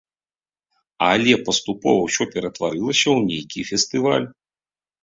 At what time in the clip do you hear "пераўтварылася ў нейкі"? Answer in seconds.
2.35-3.69